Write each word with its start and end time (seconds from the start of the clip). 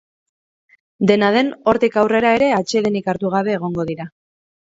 Dena 1.11 1.27
den, 1.35 1.51
hortik 1.71 1.99
aurrera 2.03 2.31
ere, 2.37 2.47
atsedenik 2.61 3.11
hartu 3.13 3.33
gabe 3.35 3.55
egongo 3.59 3.87
dira. 3.91 4.09